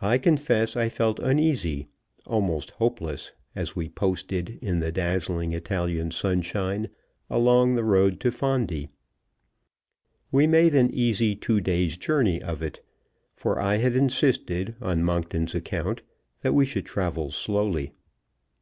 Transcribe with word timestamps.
I 0.00 0.16
confess 0.16 0.74
I 0.74 0.88
felt 0.88 1.18
uneasy, 1.18 1.88
almost 2.26 2.70
hopeless, 2.70 3.32
as 3.54 3.76
we 3.76 3.90
posted, 3.90 4.58
in 4.62 4.80
the 4.80 4.90
dazzling 4.90 5.52
Italian 5.52 6.12
sunshine, 6.12 6.88
along 7.28 7.74
the 7.74 7.84
road 7.84 8.20
to 8.20 8.30
Fondi. 8.30 8.88
We 10.32 10.46
made 10.46 10.74
an 10.74 10.90
easy 10.94 11.36
two 11.36 11.60
days' 11.60 11.98
journey 11.98 12.40
of 12.40 12.62
it; 12.62 12.80
for 13.36 13.60
I 13.60 13.76
had 13.76 13.94
insisted, 13.94 14.76
on 14.80 15.04
Monkton's 15.04 15.54
account, 15.54 16.00
that 16.40 16.54
we 16.54 16.64
should 16.64 16.86
travel 16.86 17.30
slowly. 17.30 17.92